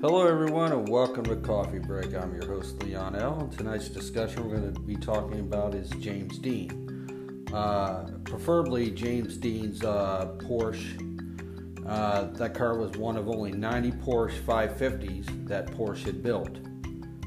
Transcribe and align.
Hello, 0.00 0.24
everyone, 0.24 0.70
and 0.70 0.88
welcome 0.88 1.24
to 1.24 1.34
Coffee 1.34 1.80
Break. 1.80 2.14
I'm 2.14 2.32
your 2.32 2.46
host, 2.46 2.80
Leon 2.84 3.16
L. 3.16 3.40
And 3.40 3.50
tonight's 3.50 3.88
discussion 3.88 4.48
we're 4.48 4.56
going 4.56 4.72
to 4.72 4.80
be 4.82 4.94
talking 4.94 5.40
about 5.40 5.74
is 5.74 5.90
James 5.98 6.38
Dean. 6.38 7.44
Uh, 7.52 8.04
preferably 8.22 8.92
James 8.92 9.36
Dean's 9.36 9.82
uh, 9.82 10.36
Porsche. 10.38 11.84
Uh, 11.84 12.28
that 12.34 12.54
car 12.54 12.78
was 12.78 12.92
one 12.92 13.16
of 13.16 13.28
only 13.28 13.50
90 13.50 13.90
Porsche 13.90 14.40
550s 14.42 15.48
that 15.48 15.66
Porsche 15.72 16.04
had 16.04 16.22
built. 16.22 16.58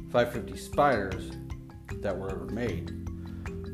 550 0.09 0.55
Spiders 0.55 1.31
that 1.95 2.17
were 2.17 2.29
ever 2.29 2.45
made. 2.45 2.91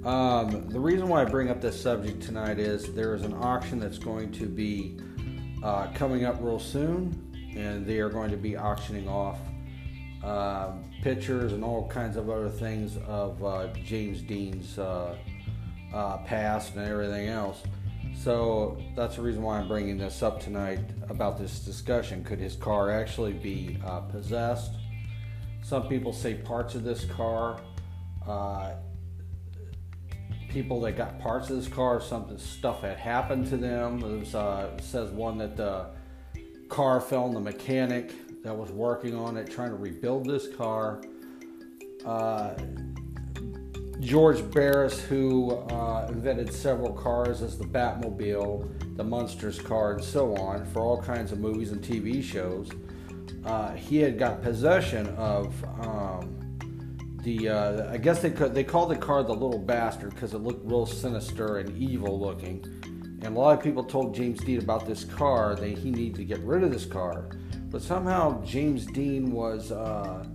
Um, 0.07 0.69
the 0.69 0.79
reason 0.79 1.07
why 1.07 1.21
I 1.21 1.25
bring 1.25 1.51
up 1.51 1.61
this 1.61 1.79
subject 1.79 2.23
tonight 2.23 2.57
is 2.57 2.91
there 2.95 3.13
is 3.13 3.21
an 3.21 3.35
auction 3.35 3.79
that's 3.79 3.99
going 3.99 4.31
to 4.31 4.47
be 4.47 4.97
uh, 5.61 5.85
coming 5.93 6.25
up 6.25 6.37
real 6.41 6.57
soon 6.57 7.26
and 7.57 7.85
they 7.85 7.99
are 7.99 8.09
going 8.09 8.29
to 8.29 8.37
be 8.37 8.55
auctioning 8.55 9.07
off 9.07 9.39
uh, 10.23 10.71
pictures 11.01 11.53
and 11.53 11.63
all 11.63 11.87
kinds 11.87 12.17
of 12.17 12.29
other 12.29 12.49
things 12.49 12.97
of 13.07 13.43
uh, 13.43 13.67
James 13.83 14.21
Dean's 14.21 14.77
uh, 14.77 15.15
uh, 15.93 16.17
past 16.17 16.75
and 16.75 16.87
everything 16.87 17.29
else. 17.29 17.63
So 18.15 18.81
that's 18.95 19.15
the 19.15 19.21
reason 19.21 19.41
why 19.41 19.59
I'm 19.59 19.67
bringing 19.67 19.97
this 19.97 20.23
up 20.23 20.39
tonight 20.39 20.79
about 21.09 21.37
this 21.37 21.59
discussion. 21.59 22.23
Could 22.23 22.39
his 22.39 22.55
car 22.55 22.91
actually 22.91 23.33
be 23.33 23.77
uh, 23.85 24.01
possessed? 24.01 24.71
Some 25.63 25.87
people 25.87 26.13
say 26.13 26.35
parts 26.35 26.75
of 26.75 26.83
this 26.83 27.05
car. 27.05 27.61
Uh, 28.25 28.73
people 30.49 30.81
that 30.81 30.93
got 30.93 31.19
parts 31.19 31.49
of 31.49 31.57
this 31.57 31.67
car, 31.67 32.01
something 32.01 32.37
stuff 32.37 32.81
had 32.81 32.97
happened 32.97 33.47
to 33.47 33.57
them. 33.57 33.99
There's 33.99 34.31
says 34.83 35.11
one 35.11 35.37
that 35.37 35.57
car 36.69 37.01
fell 37.01 37.23
on 37.23 37.33
the 37.33 37.39
mechanic 37.39 38.13
that 38.43 38.55
was 38.55 38.71
working 38.71 39.15
on 39.15 39.37
it, 39.37 39.49
trying 39.49 39.69
to 39.69 39.75
rebuild 39.75 40.25
this 40.25 40.47
car. 40.55 41.01
Uh, 42.05 42.53
George 43.99 44.49
Barris, 44.51 45.01
who 45.01 45.51
uh, 45.51 46.07
invented 46.09 46.53
several 46.53 46.93
cars 46.93 47.41
as 47.41 47.57
the 47.57 47.65
Batmobile, 47.65 48.95
the 48.95 49.03
Munsters 49.03 49.59
car, 49.59 49.93
and 49.93 50.03
so 50.03 50.35
on, 50.35 50.65
for 50.67 50.81
all 50.81 51.01
kinds 51.01 51.31
of 51.31 51.39
movies 51.39 51.71
and 51.71 51.81
TV 51.81 52.23
shows, 52.23 52.69
uh, 53.45 53.73
he 53.73 53.97
had 53.97 54.19
got 54.19 54.41
possession 54.41 55.07
of 55.15 55.63
um, 55.81 56.39
the. 57.23 57.49
Uh, 57.49 57.91
I 57.91 57.97
guess 57.97 58.21
they 58.21 58.29
they 58.29 58.63
called 58.63 58.91
the 58.91 58.97
car 58.97 59.23
the 59.23 59.33
Little 59.33 59.59
Bastard 59.59 60.13
because 60.13 60.33
it 60.33 60.39
looked 60.39 60.65
real 60.65 60.85
sinister 60.85 61.57
and 61.57 61.75
evil 61.77 62.19
looking. 62.19 62.63
And 63.21 63.35
a 63.35 63.39
lot 63.39 63.57
of 63.57 63.63
people 63.63 63.83
told 63.83 64.13
James 64.13 64.39
Dean 64.39 64.59
about 64.59 64.85
this 64.85 65.03
car 65.03 65.55
that 65.55 65.77
he 65.77 65.91
needed 65.91 66.15
to 66.15 66.23
get 66.23 66.39
rid 66.39 66.63
of 66.63 66.71
this 66.71 66.85
car. 66.85 67.29
But 67.69 67.81
somehow 67.81 68.43
James 68.43 68.85
Dean 68.85 69.31
was 69.31 69.71
uh, 69.71 70.25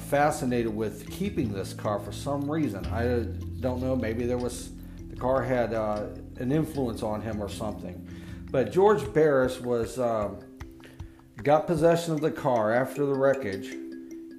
fascinated 0.00 0.74
with 0.74 1.08
keeping 1.10 1.52
this 1.52 1.72
car 1.72 2.00
for 2.00 2.12
some 2.12 2.50
reason. 2.50 2.84
I 2.86 3.26
don't 3.60 3.80
know. 3.80 3.94
Maybe 3.94 4.24
there 4.24 4.38
was 4.38 4.70
the 5.10 5.16
car 5.16 5.42
had 5.42 5.74
uh, 5.74 6.06
an 6.38 6.50
influence 6.50 7.02
on 7.02 7.20
him 7.20 7.40
or 7.40 7.48
something. 7.48 8.08
But 8.50 8.72
George 8.72 9.12
Barris 9.12 9.60
was 9.60 9.98
um, 9.98 10.38
got 11.42 11.66
possession 11.66 12.14
of 12.14 12.20
the 12.20 12.30
car 12.30 12.72
after 12.72 13.06
the 13.06 13.14
wreckage, 13.14 13.68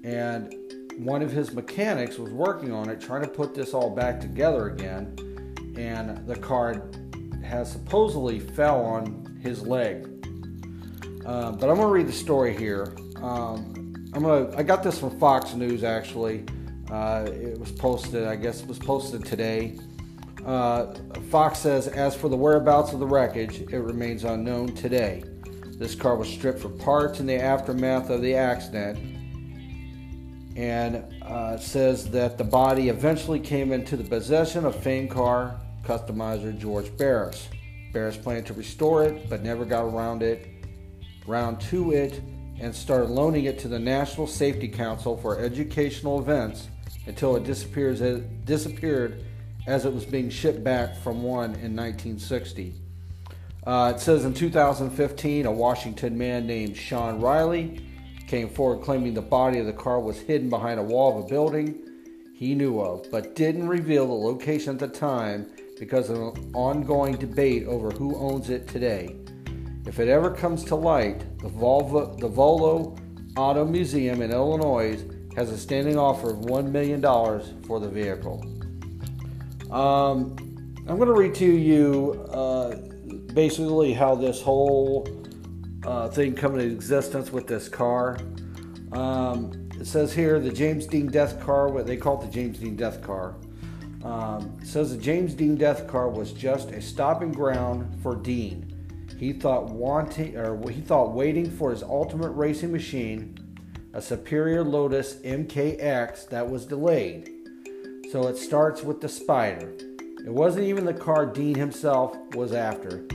and 0.04 0.54
one 0.98 1.22
of 1.22 1.32
his 1.32 1.54
mechanics 1.54 2.18
was 2.18 2.32
working 2.32 2.72
on 2.72 2.90
it, 2.90 3.00
trying 3.00 3.22
to 3.22 3.28
put 3.28 3.54
this 3.54 3.74
all 3.74 3.90
back 3.90 4.20
together 4.20 4.68
again. 4.68 5.16
And 5.78 6.26
the 6.26 6.36
car 6.36 6.90
has 7.46 7.72
supposedly 7.72 8.40
fell 8.40 8.84
on 8.84 9.40
his 9.42 9.62
leg. 9.62 10.08
Uh, 11.26 11.52
but 11.52 11.70
I'm 11.70 11.78
going 11.78 11.88
to 11.88 11.88
read 11.88 12.08
the 12.08 12.14
story 12.14 12.56
here. 12.56 12.96
Um, 13.18 13.96
I'm 14.14 14.24
going 14.24 14.52
to. 14.52 14.58
I 14.58 14.64
got 14.64 14.84
this 14.84 15.00
from 15.00 15.18
Fox 15.20 15.54
News 15.54 15.84
actually. 15.84 16.46
Uh, 16.90 17.26
it 17.28 17.60
was 17.60 17.72
posted. 17.72 18.28
I 18.28 18.36
guess 18.36 18.62
it 18.62 18.68
was 18.68 18.80
posted 18.80 19.26
today. 19.26 19.80
Uh, 20.46 20.94
Fox 21.32 21.60
says, 21.60 21.88
as 21.88 22.16
for 22.16 22.30
the 22.30 22.38
whereabouts 22.38 22.94
of 22.94 23.00
the 23.00 23.08
wreckage, 23.08 23.62
it 23.62 23.80
remains 23.80 24.24
unknown 24.24 24.76
today. 24.76 25.24
This 25.78 25.96
car 25.96 26.16
was 26.16 26.30
stripped 26.30 26.60
for 26.60 26.70
parts 26.70 27.20
in 27.20 27.26
the 27.26 27.42
aftermath 27.42 28.12
of 28.12 28.22
the 28.22 28.36
accident, 28.36 29.00
and 30.56 31.04
uh, 31.24 31.58
says 31.58 32.10
that 32.12 32.38
the 32.38 32.44
body 32.44 32.90
eventually 32.90 33.40
came 33.40 33.72
into 33.72 33.98
the 33.98 34.04
possession 34.04 34.66
of 34.66 34.76
famed 34.76 35.10
car 35.10 35.60
customizer 35.86 36.58
George 36.58 36.96
Barris. 36.98 37.48
Barris 37.94 38.18
planned 38.18 38.46
to 38.48 38.54
restore 38.54 39.04
it, 39.04 39.30
but 39.30 39.44
never 39.44 39.64
got 39.64 39.86
around 39.86 40.22
it, 40.22 40.48
round 41.28 41.62
to 41.62 41.92
it, 41.92 42.22
and 42.60 42.74
started 42.74 43.10
loaning 43.10 43.46
it 43.46 43.60
to 43.60 43.68
the 43.68 43.80
National 43.80 44.28
Safety 44.28 44.68
Council 44.68 45.18
for 45.18 45.40
educational 45.40 46.20
events 46.20 46.70
until 47.06 47.36
it 47.36 47.44
disappears, 47.44 48.02
disappeared 48.46 49.24
as 49.68 49.86
it 49.86 49.94
was 49.94 50.06
being 50.06 50.30
shipped 50.30 50.64
back 50.64 50.96
from 50.98 51.24
one 51.24 51.52
in 51.56 51.76
1960. 51.76 52.74
Uh, 53.66 53.94
it 53.96 54.00
says 54.00 54.26
in 54.26 54.34
2015, 54.34 55.46
a 55.46 55.52
Washington 55.52 56.18
man 56.18 56.46
named 56.46 56.78
Sean 56.78 57.20
Riley 57.20 57.84
came 58.28 58.50
forward 58.50 58.84
claiming 58.84 59.14
the 59.14 59.22
body 59.22 59.60
of 59.60 59.66
the 59.66 59.74
car 59.74 60.00
was 60.00 60.20
hidden 60.20 60.50
behind 60.50 60.80
a 60.80 60.84
wall 60.84 61.18
of 61.18 61.26
a 61.26 61.28
building 61.28 61.82
he 62.34 62.54
knew 62.54 62.80
of, 62.80 63.10
but 63.12 63.36
didn't 63.36 63.68
reveal 63.68 64.08
the 64.08 64.14
location 64.14 64.74
at 64.74 64.80
the 64.80 64.88
time 64.88 65.50
because 65.80 66.10
of 66.10 66.18
an 66.18 66.52
ongoing 66.54 67.16
debate 67.16 67.66
over 67.68 67.92
who 67.92 68.16
owns 68.18 68.50
it 68.50 68.68
today. 68.68 69.16
If 69.86 70.00
it 70.00 70.08
ever 70.08 70.32
comes 70.32 70.64
to 70.66 70.76
light, 70.76 71.20
the 71.40 71.50
Volvo, 71.50 72.20
the 72.20 72.28
Volo 72.28 72.98
Auto 73.38 73.66
Museum 73.66 74.22
in 74.22 74.32
Illinois 74.32 75.04
has 75.36 75.52
a 75.52 75.58
standing 75.58 75.98
offer 75.98 76.32
of 76.32 76.38
$1 76.38 76.72
million 76.72 77.02
for 77.64 77.80
the 77.80 77.90
vehicle. 77.90 78.44
Um, 79.72 80.36
I'm 80.88 80.98
going 80.98 81.08
to 81.08 81.14
read 81.14 81.36
to 81.36 81.46
you 81.46 82.26
uh, 82.32 82.76
basically 83.34 83.94
how 83.94 84.16
this 84.16 84.42
whole 84.42 85.08
uh, 85.86 86.10
thing 86.10 86.34
come 86.34 86.58
into 86.58 86.74
existence 86.74 87.32
with 87.32 87.48
this 87.48 87.68
car. 87.68 88.18
Um, 88.92 89.70
it 89.80 89.86
says 89.86 90.14
here 90.14 90.40
the 90.40 90.52
James 90.52 90.88
Dean 90.88 91.08
Death 91.08 91.40
Car, 91.42 91.68
what 91.68 91.86
they 91.86 91.98
call 91.98 92.22
it 92.22 92.26
the 92.26 92.32
James 92.32 92.60
Dean 92.60 92.76
Death 92.76 93.02
Car. 93.02 93.36
Um, 94.06 94.60
says 94.64 94.96
the 94.96 95.02
James 95.02 95.34
Dean 95.34 95.56
death 95.56 95.88
car 95.88 96.10
was 96.10 96.32
just 96.32 96.70
a 96.70 96.80
stopping 96.80 97.32
ground 97.32 97.92
for 98.04 98.16
Dean. 98.16 98.72
He 99.18 99.34
thought 99.34 99.72
wanting, 99.72 100.38
or 100.38 100.70
he 100.70 100.80
thought 100.80 101.14
waiting 101.14 101.50
for 101.50 101.72
his 101.72 101.82
ultimate 101.82 102.30
racing 102.30 102.72
machine, 102.72 103.36
a 103.94 104.02
Superior 104.02 104.64
Lotus 104.64 105.16
MKX 105.16 106.30
that 106.30 106.48
was 106.48 106.66
delayed. 106.66 107.32
So 108.12 108.28
it 108.28 108.38
starts 108.38 108.84
with 108.84 109.02
the 109.02 109.10
Spider. 109.10 109.74
It 110.24 110.32
wasn't 110.32 110.66
even 110.66 110.86
the 110.86 110.94
car 110.94 111.26
Dean 111.26 111.56
himself 111.56 112.16
was 112.36 112.54
after, 112.54 113.08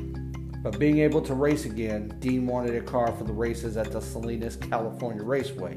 but 0.60 0.80
being 0.80 0.98
able 0.98 1.22
to 1.22 1.34
race 1.34 1.66
again, 1.66 2.16
Dean 2.18 2.48
wanted 2.48 2.74
a 2.74 2.80
car 2.80 3.12
for 3.12 3.22
the 3.22 3.32
races 3.32 3.76
at 3.76 3.92
the 3.92 4.00
Salinas, 4.00 4.56
California 4.56 5.22
Raceway. 5.22 5.76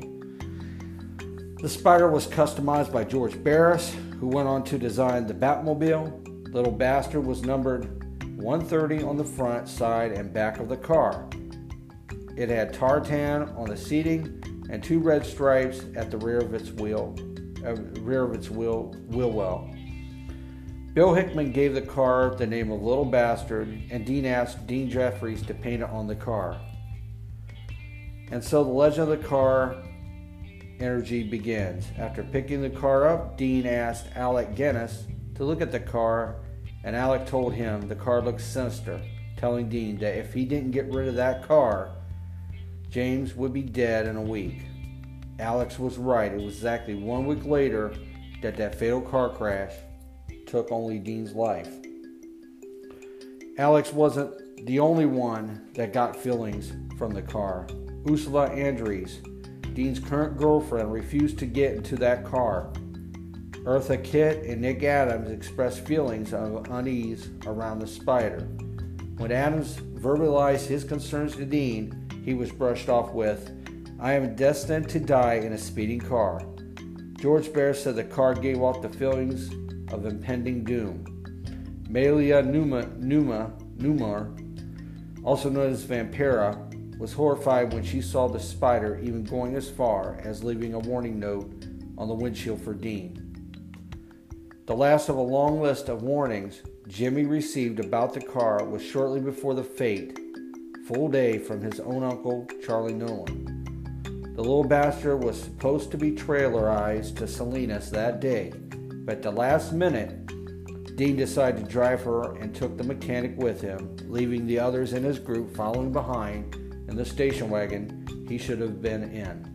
The 1.61 1.69
Spider 1.69 2.09
was 2.09 2.25
customized 2.25 2.91
by 2.91 3.03
George 3.03 3.41
Barris, 3.43 3.95
who 4.23 4.29
went 4.29 4.47
on 4.47 4.63
to 4.63 4.77
design 4.77 5.27
the 5.27 5.33
Batmobile. 5.33 6.53
Little 6.53 6.71
Bastard 6.71 7.25
was 7.25 7.41
numbered 7.41 8.05
130 8.37 9.03
on 9.03 9.17
the 9.17 9.25
front, 9.25 9.67
side, 9.67 10.13
and 10.13 10.31
back 10.31 10.59
of 10.59 10.69
the 10.69 10.77
car. 10.77 11.27
It 12.37 12.47
had 12.47 12.73
tartan 12.73 13.49
on 13.57 13.65
the 13.65 13.75
seating 13.75 14.41
and 14.69 14.81
two 14.81 14.99
red 14.99 15.25
stripes 15.25 15.83
at 15.97 16.09
the 16.09 16.17
rear 16.17 16.37
of 16.37 16.53
its 16.53 16.71
wheel, 16.71 17.13
uh, 17.65 17.75
rear 17.99 18.23
of 18.23 18.33
its 18.33 18.49
wheel, 18.49 18.95
wheel 19.09 19.29
well. 19.29 19.69
Bill 20.93 21.13
Hickman 21.13 21.51
gave 21.51 21.73
the 21.73 21.81
car 21.81 22.33
the 22.33 22.47
name 22.47 22.71
of 22.71 22.81
Little 22.81 23.03
Bastard, 23.03 23.67
and 23.91 24.05
Dean 24.05 24.25
asked 24.25 24.65
Dean 24.65 24.89
Jeffries 24.89 25.41
to 25.47 25.53
paint 25.53 25.83
it 25.83 25.89
on 25.89 26.07
the 26.07 26.15
car. 26.15 26.61
And 28.31 28.41
so 28.41 28.63
the 28.63 28.69
legend 28.69 29.11
of 29.11 29.21
the 29.21 29.27
car 29.27 29.83
energy 30.83 31.23
begins. 31.23 31.85
After 31.97 32.23
picking 32.23 32.61
the 32.61 32.69
car 32.69 33.07
up, 33.07 33.37
Dean 33.37 33.65
asked 33.65 34.07
Alec 34.15 34.53
Guinness 34.53 35.05
to 35.35 35.45
look 35.45 35.61
at 35.61 35.71
the 35.71 35.79
car, 35.79 36.35
and 36.83 36.95
Alec 36.95 37.25
told 37.25 37.53
him 37.53 37.87
the 37.87 37.95
car 37.95 38.21
looked 38.21 38.41
sinister, 38.41 39.01
telling 39.37 39.69
Dean 39.69 39.97
that 39.99 40.17
if 40.17 40.33
he 40.33 40.45
didn't 40.45 40.71
get 40.71 40.91
rid 40.91 41.07
of 41.07 41.15
that 41.15 41.47
car, 41.47 41.91
James 42.89 43.33
would 43.33 43.53
be 43.53 43.63
dead 43.63 44.05
in 44.05 44.17
a 44.17 44.21
week. 44.21 44.61
Alex 45.39 45.79
was 45.79 45.97
right. 45.97 46.31
It 46.31 46.41
was 46.41 46.55
exactly 46.55 46.93
one 46.93 47.25
week 47.25 47.45
later 47.45 47.95
that 48.41 48.57
that 48.57 48.75
fatal 48.75 49.01
car 49.01 49.29
crash 49.29 49.73
took 50.45 50.71
only 50.71 50.99
Dean's 50.99 51.33
life. 51.33 51.69
Alex 53.57 53.93
wasn't 53.93 54.65
the 54.65 54.79
only 54.79 55.05
one 55.05 55.69
that 55.73 55.93
got 55.93 56.15
feelings 56.15 56.73
from 56.97 57.11
the 57.13 57.21
car. 57.21 57.67
Ursula 58.07 58.47
Andrews 58.47 59.21
Dean's 59.73 59.99
current 59.99 60.37
girlfriend 60.37 60.91
refused 60.91 61.39
to 61.39 61.45
get 61.45 61.75
into 61.75 61.95
that 61.97 62.23
car. 62.23 62.71
Eartha 63.63 64.03
Kitt 64.03 64.43
and 64.43 64.61
Nick 64.61 64.83
Adams 64.83 65.31
expressed 65.31 65.85
feelings 65.85 66.33
of 66.33 66.69
unease 66.69 67.29
around 67.45 67.79
the 67.79 67.87
spider. 67.87 68.41
When 69.17 69.31
Adams 69.31 69.77
verbalized 69.77 70.67
his 70.67 70.83
concerns 70.83 71.35
to 71.37 71.45
Dean, 71.45 72.09
he 72.25 72.33
was 72.33 72.51
brushed 72.51 72.89
off 72.89 73.13
with, 73.13 73.51
I 73.99 74.13
am 74.13 74.35
destined 74.35 74.89
to 74.89 74.99
die 74.99 75.35
in 75.35 75.53
a 75.53 75.57
speeding 75.57 76.01
car. 76.01 76.41
George 77.13 77.53
Barris 77.53 77.83
said 77.83 77.95
the 77.95 78.03
car 78.03 78.33
gave 78.33 78.61
off 78.61 78.81
the 78.81 78.89
feelings 78.89 79.49
of 79.93 80.05
impending 80.05 80.65
doom. 80.65 81.05
Malia 81.87 82.41
Numa, 82.41 82.87
Numa, 82.97 83.53
Numar, 83.77 84.35
also 85.23 85.49
known 85.49 85.71
as 85.71 85.85
Vampira, 85.85 86.72
was 86.97 87.13
horrified 87.13 87.73
when 87.73 87.83
she 87.83 88.01
saw 88.01 88.27
the 88.27 88.39
spider 88.39 88.99
even 89.01 89.23
going 89.23 89.55
as 89.55 89.69
far 89.69 90.19
as 90.23 90.43
leaving 90.43 90.73
a 90.73 90.79
warning 90.79 91.19
note 91.19 91.65
on 91.97 92.07
the 92.07 92.13
windshield 92.13 92.61
for 92.61 92.73
Dean. 92.73 93.19
The 94.65 94.75
last 94.75 95.09
of 95.09 95.17
a 95.17 95.21
long 95.21 95.61
list 95.61 95.89
of 95.89 96.03
warnings 96.03 96.61
Jimmy 96.87 97.25
received 97.25 97.79
about 97.79 98.13
the 98.13 98.21
car 98.21 98.63
was 98.63 98.83
shortly 98.83 99.19
before 99.19 99.53
the 99.53 99.63
fate, 99.63 100.17
full 100.87 101.09
day 101.09 101.37
from 101.37 101.61
his 101.61 101.79
own 101.79 102.03
uncle, 102.03 102.47
Charlie 102.65 102.93
Nolan. 102.93 104.33
The 104.35 104.41
little 104.41 104.63
bastard 104.63 105.23
was 105.23 105.39
supposed 105.39 105.91
to 105.91 105.97
be 105.97 106.11
trailerized 106.11 107.17
to 107.17 107.27
Salinas 107.27 107.91
that 107.91 108.19
day, 108.19 108.53
but 109.05 109.17
at 109.17 109.21
the 109.21 109.31
last 109.31 109.73
minute, 109.73 110.25
Dean 110.95 111.15
decided 111.15 111.65
to 111.65 111.71
drive 111.71 112.03
her 112.03 112.35
and 112.37 112.55
took 112.55 112.77
the 112.77 112.83
mechanic 112.83 113.37
with 113.37 113.61
him, 113.61 113.95
leaving 114.07 114.47
the 114.47 114.59
others 114.59 114.93
in 114.93 115.03
his 115.03 115.19
group 115.19 115.55
following 115.55 115.91
behind 115.91 116.55
in 116.87 116.95
the 116.95 117.05
station 117.05 117.49
wagon 117.49 118.25
he 118.27 118.37
should 118.37 118.59
have 118.59 118.81
been 118.81 119.03
in. 119.03 119.53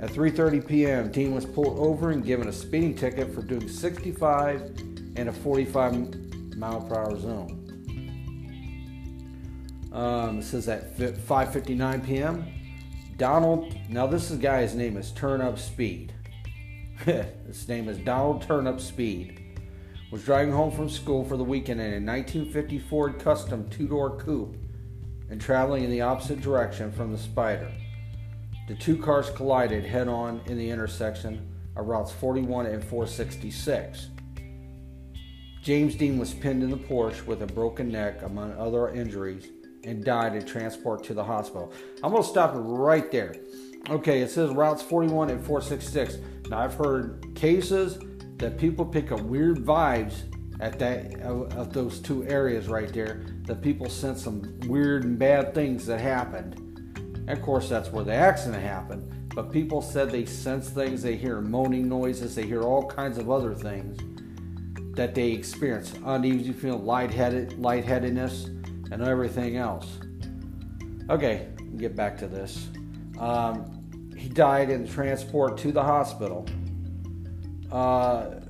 At 0.00 0.10
3:30 0.10 0.66
p.m., 0.66 1.12
Dean 1.12 1.34
was 1.34 1.44
pulled 1.44 1.78
over 1.78 2.10
and 2.10 2.24
given 2.24 2.48
a 2.48 2.52
speeding 2.52 2.94
ticket 2.94 3.34
for 3.34 3.42
doing 3.42 3.68
65 3.68 4.62
in 5.16 5.28
a 5.28 5.32
45 5.32 6.56
mile 6.56 6.80
per 6.80 6.94
hour 6.94 7.18
zone. 7.18 7.56
Um, 9.92 10.38
it 10.38 10.44
says 10.44 10.68
at 10.68 10.96
5:59 10.96 12.06
p.m. 12.06 12.46
Donald. 13.16 13.76
Now 13.90 14.06
this 14.06 14.30
is 14.30 14.38
guy's 14.38 14.74
name 14.74 14.96
is 14.96 15.10
Turn 15.10 15.40
Up 15.42 15.58
Speed. 15.58 16.14
his 17.04 17.68
name 17.68 17.88
is 17.88 17.98
Donald 17.98 18.42
Turn 18.42 18.66
Up 18.66 18.80
Speed. 18.80 19.36
Was 20.10 20.24
driving 20.24 20.52
home 20.52 20.70
from 20.70 20.88
school 20.88 21.24
for 21.24 21.36
the 21.36 21.44
weekend 21.44 21.80
in 21.80 21.86
a 21.86 22.04
1950 22.04 22.78
Ford 22.78 23.18
Custom 23.18 23.68
two-door 23.68 24.16
coupe 24.18 24.56
and 25.30 25.40
traveling 25.40 25.84
in 25.84 25.90
the 25.90 26.00
opposite 26.00 26.40
direction 26.40 26.90
from 26.92 27.12
the 27.12 27.18
Spider. 27.18 27.70
The 28.68 28.74
two 28.74 28.96
cars 28.96 29.30
collided 29.30 29.84
head 29.84 30.08
on 30.08 30.40
in 30.46 30.58
the 30.58 30.68
intersection 30.68 31.48
of 31.76 31.86
routes 31.86 32.12
41 32.12 32.66
and 32.66 32.82
466. 32.82 34.08
James 35.62 35.94
Dean 35.94 36.18
was 36.18 36.32
pinned 36.32 36.62
in 36.62 36.70
the 36.70 36.76
Porsche 36.76 37.24
with 37.26 37.42
a 37.42 37.46
broken 37.46 37.90
neck, 37.90 38.22
among 38.22 38.52
other 38.54 38.88
injuries, 38.90 39.48
and 39.84 40.04
died 40.04 40.34
in 40.34 40.44
transport 40.44 41.04
to 41.04 41.14
the 41.14 41.24
hospital. 41.24 41.72
I'm 42.02 42.12
going 42.12 42.22
to 42.22 42.28
stop 42.28 42.52
right 42.54 43.10
there. 43.10 43.34
Okay, 43.88 44.20
it 44.20 44.30
says 44.30 44.50
routes 44.50 44.82
41 44.82 45.30
and 45.30 45.44
466. 45.44 46.18
Now, 46.48 46.60
I've 46.60 46.74
heard 46.74 47.34
cases 47.34 47.98
that 48.36 48.58
people 48.58 48.84
pick 48.84 49.12
up 49.12 49.20
weird 49.20 49.58
vibes 49.58 50.22
at 50.60 50.78
that 50.78 51.20
of 51.22 51.72
those 51.72 52.00
two 52.00 52.24
areas 52.26 52.68
right 52.68 52.92
there. 52.92 53.24
That 53.44 53.62
people 53.62 53.88
sense 53.88 54.22
some 54.22 54.60
weird 54.66 55.04
and 55.04 55.18
bad 55.18 55.54
things 55.54 55.86
that 55.86 56.00
happened. 56.00 56.54
And 56.96 57.30
of 57.30 57.42
course, 57.42 57.68
that's 57.68 57.90
where 57.90 58.04
the 58.04 58.14
accident 58.14 58.62
happened. 58.62 59.30
But 59.34 59.52
people 59.52 59.80
said 59.80 60.10
they 60.10 60.24
sense 60.24 60.70
things. 60.70 61.02
They 61.02 61.16
hear 61.16 61.40
moaning 61.40 61.88
noises. 61.88 62.34
They 62.34 62.46
hear 62.46 62.62
all 62.62 62.86
kinds 62.86 63.18
of 63.18 63.30
other 63.30 63.54
things 63.54 63.98
that 64.96 65.14
they 65.14 65.30
experience 65.30 65.94
uneasy 66.04 66.52
feeling, 66.52 66.84
lightheaded, 66.84 67.58
lightheadedness, 67.58 68.46
and 68.90 69.02
everything 69.02 69.56
else. 69.56 69.98
Okay, 71.08 71.48
get 71.76 71.94
back 71.96 72.18
to 72.18 72.26
this. 72.26 72.68
Um, 73.18 74.12
he 74.16 74.28
died 74.28 74.68
in 74.70 74.86
transport 74.86 75.56
to 75.58 75.72
the 75.72 75.82
hospital. 75.82 76.46
Uh, 77.70 78.40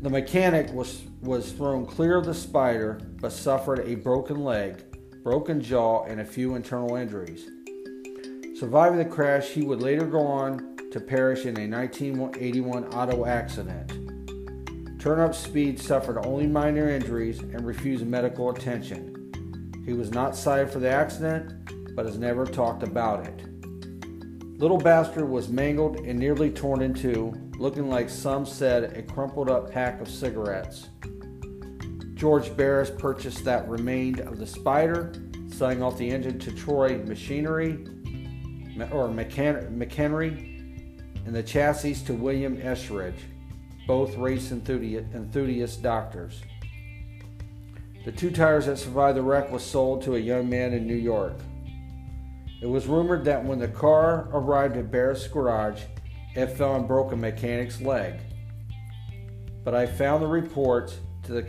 the 0.00 0.10
mechanic 0.10 0.72
was, 0.72 1.02
was 1.22 1.50
thrown 1.52 1.84
clear 1.84 2.16
of 2.16 2.24
the 2.24 2.34
spider 2.34 3.00
but 3.20 3.32
suffered 3.32 3.80
a 3.80 3.96
broken 3.96 4.44
leg, 4.44 4.84
broken 5.24 5.60
jaw, 5.60 6.04
and 6.04 6.20
a 6.20 6.24
few 6.24 6.54
internal 6.54 6.94
injuries. 6.94 7.48
Surviving 8.58 8.98
the 8.98 9.04
crash, 9.04 9.48
he 9.48 9.62
would 9.62 9.82
later 9.82 10.06
go 10.06 10.24
on 10.24 10.76
to 10.92 11.00
perish 11.00 11.46
in 11.46 11.58
a 11.58 11.68
1981 11.68 12.84
auto 12.94 13.26
accident. 13.26 13.90
Turn 15.00 15.20
Up 15.20 15.34
Speed 15.34 15.80
suffered 15.80 16.24
only 16.26 16.46
minor 16.46 16.88
injuries 16.88 17.40
and 17.40 17.66
refused 17.66 18.06
medical 18.06 18.50
attention. 18.50 19.82
He 19.84 19.92
was 19.92 20.10
not 20.10 20.36
cited 20.36 20.70
for 20.70 20.78
the 20.78 20.90
accident, 20.90 21.94
but 21.94 22.06
has 22.06 22.18
never 22.18 22.44
talked 22.44 22.82
about 22.82 23.26
it. 23.26 23.44
Little 24.58 24.78
Bastard 24.78 25.28
was 25.28 25.48
mangled 25.48 26.00
and 26.00 26.18
nearly 26.18 26.50
torn 26.50 26.82
in 26.82 26.94
two, 26.94 27.32
looking 27.58 27.90
like 27.90 28.08
some 28.08 28.46
said 28.46 28.96
a 28.96 29.02
crumpled 29.02 29.50
up 29.50 29.70
pack 29.70 30.00
of 30.00 30.08
cigarettes. 30.08 30.88
George 32.14 32.56
Barris 32.56 32.90
purchased 32.90 33.44
that 33.44 33.68
remained 33.68 34.20
of 34.20 34.38
the 34.38 34.46
Spider, 34.46 35.12
selling 35.48 35.82
off 35.82 35.98
the 35.98 36.08
engine 36.08 36.38
to 36.38 36.52
Troy 36.52 36.98
Machinery 36.98 37.84
or 38.92 39.08
McHenry 39.08 40.48
and 41.26 41.34
the 41.34 41.42
chassis 41.42 41.94
to 42.06 42.14
William 42.14 42.56
Eschridge, 42.58 43.18
both 43.86 44.16
race 44.16 44.52
enthusiast 44.52 45.82
doctors. 45.82 46.40
The 48.04 48.12
two 48.12 48.30
tires 48.30 48.66
that 48.66 48.78
survived 48.78 49.18
the 49.18 49.22
wreck 49.22 49.50
was 49.50 49.64
sold 49.64 50.02
to 50.02 50.14
a 50.14 50.18
young 50.18 50.48
man 50.48 50.72
in 50.72 50.86
New 50.86 50.94
York. 50.94 51.34
It 52.62 52.66
was 52.66 52.86
rumored 52.86 53.24
that 53.26 53.44
when 53.44 53.58
the 53.58 53.68
car 53.68 54.28
arrived 54.32 54.76
at 54.76 54.90
Barris's 54.90 55.28
garage, 55.28 55.82
it 56.38 56.56
fell 56.56 56.76
and 56.76 56.86
broke 56.86 57.12
a 57.12 57.16
mechanic's 57.16 57.80
leg. 57.80 58.20
But 59.64 59.74
I 59.74 59.86
found 59.86 60.22
the 60.22 60.28
reports 60.28 60.98
to 61.24 61.32
the 61.32 61.42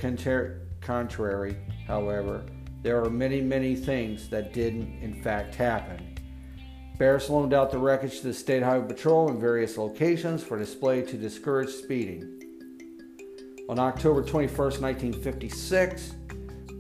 contrary, 0.81 1.56
however, 1.88 2.44
there 2.81 3.03
are 3.03 3.09
many, 3.09 3.41
many 3.41 3.75
things 3.75 4.30
that 4.30 4.53
didn't 4.53 5.01
in 5.01 5.21
fact 5.21 5.56
happen. 5.56 6.18
Barris 6.97 7.30
loaned 7.30 7.53
out 7.53 7.71
the 7.71 7.77
wreckage 7.77 8.19
to 8.21 8.27
the 8.27 8.33
State 8.33 8.63
Highway 8.63 8.88
Patrol 8.88 9.30
in 9.30 9.39
various 9.39 9.77
locations 9.77 10.44
for 10.44 10.57
display 10.57 11.01
to 11.03 11.18
discourage 11.18 11.69
speeding. 11.69 12.36
On 13.69 13.80
October 13.80 14.24
21, 14.24 14.57
1956, 14.57 16.15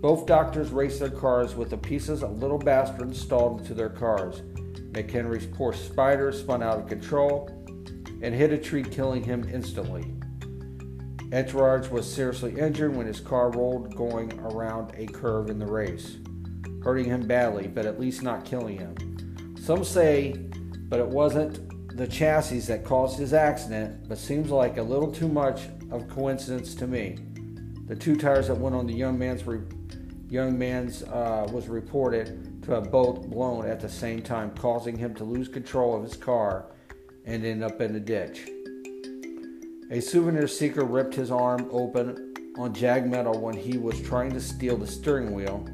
both 0.01 0.25
doctors 0.25 0.71
raced 0.71 0.99
their 0.99 1.09
cars 1.09 1.55
with 1.55 1.69
the 1.69 1.77
pieces 1.77 2.23
of 2.23 2.39
Little 2.39 2.57
Bastard 2.57 3.09
installed 3.09 3.61
into 3.61 3.73
their 3.73 3.89
cars. 3.89 4.41
McHenry's 4.91 5.45
Porsche 5.45 5.85
Spider 5.85 6.31
spun 6.31 6.63
out 6.63 6.79
of 6.79 6.87
control 6.87 7.58
and 8.21 8.35
hit 8.35 8.51
a 8.51 8.57
tree, 8.57 8.83
killing 8.83 9.23
him 9.23 9.49
instantly. 9.51 10.13
Entourage 11.31 11.89
was 11.89 12.11
seriously 12.11 12.59
injured 12.59 12.95
when 12.95 13.05
his 13.05 13.19
car 13.19 13.51
rolled 13.51 13.95
going 13.95 14.33
around 14.39 14.91
a 14.97 15.05
curve 15.05 15.49
in 15.49 15.59
the 15.59 15.65
race, 15.65 16.17
hurting 16.83 17.05
him 17.05 17.27
badly, 17.27 17.67
but 17.67 17.85
at 17.85 17.99
least 17.99 18.23
not 18.23 18.45
killing 18.45 18.77
him. 18.77 19.55
Some 19.61 19.83
say, 19.83 20.31
but 20.89 20.99
it 20.99 21.07
wasn't 21.07 21.95
the 21.95 22.07
chassis 22.07 22.61
that 22.61 22.83
caused 22.83 23.19
his 23.19 23.33
accident, 23.33 24.09
but 24.09 24.17
seems 24.17 24.49
like 24.49 24.77
a 24.77 24.81
little 24.83 25.11
too 25.11 25.27
much 25.27 25.67
of 25.91 26.07
coincidence 26.09 26.73
to 26.75 26.87
me. 26.87 27.19
The 27.87 27.95
two 27.95 28.15
tires 28.15 28.47
that 28.47 28.55
went 28.55 28.75
on 28.75 28.87
the 28.87 28.93
young 28.93 29.19
man's 29.19 29.43
re- 29.45 29.61
young 30.29 30.57
man's 30.57 31.03
uh, 31.03 31.47
was 31.51 31.67
reported 31.67 32.63
to 32.63 32.71
have 32.71 32.91
both 32.91 33.27
blown 33.27 33.67
at 33.67 33.79
the 33.79 33.89
same 33.89 34.21
time, 34.21 34.51
causing 34.51 34.97
him 34.97 35.13
to 35.15 35.23
lose 35.23 35.47
control 35.47 35.95
of 35.95 36.03
his 36.03 36.15
car 36.15 36.65
and 37.29 37.45
end 37.45 37.63
up 37.63 37.79
in 37.79 37.95
a 37.95 37.99
ditch. 37.99 38.49
A 39.91 40.01
souvenir 40.01 40.47
seeker 40.47 40.83
ripped 40.83 41.13
his 41.13 41.29
arm 41.29 41.69
open 41.71 42.33
on 42.57 42.73
Jag 42.73 43.07
Metal 43.07 43.39
when 43.39 43.55
he 43.55 43.77
was 43.77 44.01
trying 44.01 44.31
to 44.31 44.41
steal 44.41 44.77
the 44.77 44.87
steering 44.87 45.33
wheel 45.33 45.67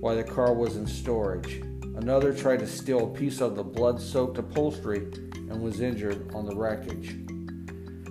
while 0.00 0.16
the 0.16 0.22
car 0.22 0.52
was 0.52 0.76
in 0.76 0.86
storage. 0.86 1.62
Another 1.96 2.34
tried 2.34 2.58
to 2.58 2.66
steal 2.66 3.06
a 3.06 3.18
piece 3.18 3.40
of 3.40 3.56
the 3.56 3.62
blood 3.62 4.00
soaked 4.00 4.36
upholstery 4.36 5.06
and 5.34 5.62
was 5.62 5.80
injured 5.80 6.30
on 6.34 6.44
the 6.44 6.54
wreckage. 6.54 7.16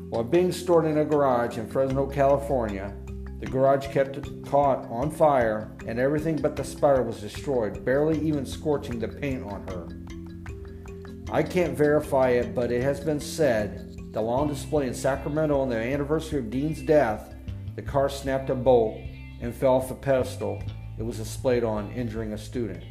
While 0.10 0.24
being 0.24 0.52
stored 0.52 0.86
in 0.86 0.98
a 0.98 1.06
garage 1.06 1.60
in 1.60 1.68
Fresno, 1.68 2.08
California, 2.08 2.94
the 3.40 3.46
garage 3.46 3.88
kept 3.88 4.20
caught 4.46 4.90
on 4.90 5.12
fire, 5.12 5.72
and 5.86 6.00
everything 6.00 6.36
but 6.36 6.56
the 6.56 6.64
spider 6.64 7.04
was 7.04 7.22
destroyed, 7.22 7.86
barely 7.86 8.20
even 8.20 8.46
scorching 8.46 9.00
the 9.00 9.08
paint 9.08 9.44
on 9.44 9.68
her. 9.68 10.01
I 11.32 11.44
can't 11.44 11.78
verify 11.78 12.32
it, 12.32 12.54
but 12.54 12.72
it 12.72 12.84
has 12.84 13.00
been 13.00 13.22
said 13.22 13.96
that 14.12 14.22
while 14.22 14.40
on 14.40 14.50
display 14.50 14.88
in 14.88 14.94
Sacramento 14.94 15.62
on 15.62 15.70
the 15.70 15.78
anniversary 15.78 16.40
of 16.40 16.50
Dean's 16.50 16.82
death, 16.82 17.34
the 17.78 17.82
car 17.82 18.10
snapped 18.10 18.50
a 18.50 18.56
bolt 18.56 19.00
and 19.40 19.56
fell 19.56 19.76
off 19.76 19.92
a 19.92 19.96
pedestal 19.96 20.62
it 20.98 21.04
was 21.04 21.18
displayed 21.18 21.64
on, 21.64 21.92
injuring 21.94 22.34
a 22.34 22.38
student. 22.38 22.84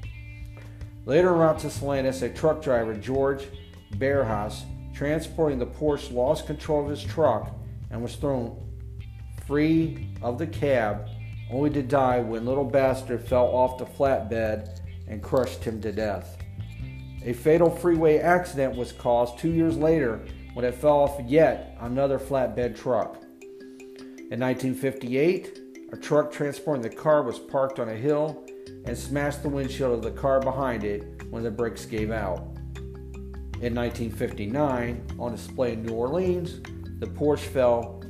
Later 1.04 1.32
route 1.35 1.59
to 1.61 1.70
Salinas, 1.70 2.23
a 2.23 2.30
truck 2.30 2.62
driver, 2.62 2.94
George 2.94 3.47
Bearhouse, 3.92 4.64
transporting 4.94 5.59
the 5.59 5.66
Porsche, 5.66 6.12
lost 6.12 6.47
control 6.47 6.82
of 6.82 6.90
his 6.90 7.04
truck 7.04 7.54
and 7.90 8.02
was 8.02 8.16
thrown 8.16 8.59
free 9.47 10.09
of 10.23 10.38
the 10.38 10.47
cab, 10.47 11.09
only 11.52 11.70
to 11.70 11.82
die 11.82 12.20
when 12.20 12.47
little 12.47 12.64
bastard 12.64 13.23
fell 13.23 13.47
off 13.47 13.78
the 13.78 13.87
flatbed 13.87 14.80
and 15.06 15.23
crushed 15.23 15.62
him 15.62 15.80
to 15.82 15.92
death. 15.92 16.39
A 17.24 17.34
fatal 17.34 17.68
freeway 17.68 18.18
accident 18.18 18.76
was 18.76 18.92
caused 18.92 19.38
two 19.38 19.50
years 19.50 19.76
later 19.76 20.24
when 20.54 20.64
it 20.64 20.74
fell 20.74 21.00
off 21.00 21.20
yet 21.26 21.76
another 21.80 22.18
flatbed 22.18 22.80
truck. 22.80 23.22
In 24.30 24.40
1958, 24.40 25.60
a 25.92 25.96
truck 25.96 26.32
transporting 26.32 26.82
the 26.82 26.88
car 26.88 27.22
was 27.22 27.38
parked 27.38 27.78
on 27.78 27.90
a 27.90 27.94
hill 27.94 28.46
and 28.86 28.96
smashed 28.96 29.42
the 29.42 29.48
windshield 29.48 29.92
of 29.92 30.02
the 30.02 30.18
car 30.18 30.40
behind 30.40 30.84
it 30.84 31.22
when 31.30 31.42
the 31.42 31.50
brakes 31.50 31.84
gave 31.84 32.10
out. 32.10 32.38
In 33.60 33.74
1959, 33.74 35.16
on 35.18 35.32
display 35.32 35.74
in 35.74 35.84
New 35.84 35.92
Orleans, 35.92 36.60
the 37.00 37.06
Porsche 37.06 37.40
fell 37.40 38.02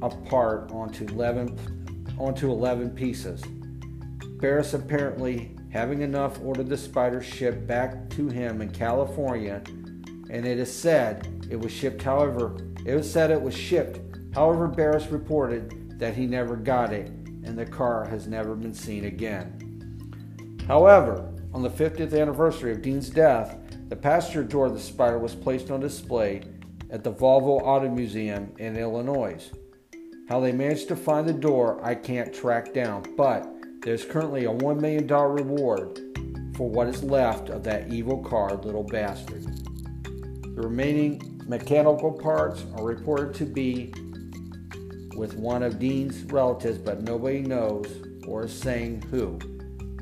apart 0.00 0.70
onto 0.70 1.06
11, 1.06 2.14
onto 2.18 2.50
11 2.52 2.90
pieces. 2.90 3.42
Barris 4.38 4.74
apparently, 4.74 5.56
having 5.74 6.02
enough, 6.02 6.40
ordered 6.40 6.68
the 6.68 6.76
Spider 6.76 7.20
shipped 7.20 7.66
back 7.66 8.08
to 8.08 8.28
him 8.28 8.62
in 8.62 8.70
California, 8.70 9.60
and 10.30 10.46
it 10.46 10.56
is 10.56 10.72
said 10.72 11.46
it 11.50 11.58
was 11.58 11.72
shipped. 11.72 12.00
However, 12.00 12.56
it 12.86 12.94
was 12.94 13.10
said 13.10 13.32
it 13.32 13.42
was 13.42 13.56
shipped. 13.56 13.98
However, 14.32 14.68
Barris 14.68 15.08
reported 15.08 15.98
that 15.98 16.14
he 16.14 16.28
never 16.28 16.54
got 16.54 16.92
it, 16.92 17.08
and 17.42 17.58
the 17.58 17.66
car 17.66 18.04
has 18.04 18.28
never 18.28 18.54
been 18.54 18.72
seen 18.72 19.06
again. 19.06 20.62
However, 20.68 21.34
on 21.52 21.62
the 21.62 21.70
50th 21.70 22.18
anniversary 22.18 22.70
of 22.70 22.80
Dean's 22.80 23.10
death, 23.10 23.58
the 23.88 23.96
passenger 23.96 24.44
door 24.44 24.66
of 24.66 24.74
the 24.74 24.80
Spider 24.80 25.18
was 25.18 25.34
placed 25.34 25.72
on 25.72 25.80
display 25.80 26.42
at 26.90 27.02
the 27.02 27.12
Volvo 27.12 27.60
Auto 27.60 27.90
Museum 27.90 28.54
in 28.58 28.76
Illinois. 28.76 29.50
How 30.28 30.38
they 30.38 30.52
managed 30.52 30.86
to 30.88 30.96
find 30.96 31.28
the 31.28 31.32
door, 31.32 31.84
I 31.84 31.96
can't 31.96 32.32
track 32.32 32.72
down, 32.72 33.04
but 33.16 33.53
there's 33.84 34.04
currently 34.06 34.46
a 34.46 34.50
$1 34.50 34.80
million 34.80 35.06
reward 35.06 36.00
for 36.56 36.70
what 36.70 36.88
is 36.88 37.04
left 37.04 37.50
of 37.50 37.62
that 37.64 37.92
evil 37.92 38.24
car, 38.24 38.54
little 38.54 38.82
bastard. 38.82 39.44
The 39.44 40.62
remaining 40.62 41.42
mechanical 41.46 42.10
parts 42.10 42.64
are 42.76 42.84
reported 42.84 43.34
to 43.34 43.44
be 43.44 43.92
with 45.16 45.34
one 45.34 45.62
of 45.62 45.78
Dean's 45.78 46.24
relatives, 46.24 46.78
but 46.78 47.02
nobody 47.02 47.40
knows 47.40 47.86
or 48.26 48.44
is 48.44 48.58
saying 48.58 49.02
who. 49.10 49.38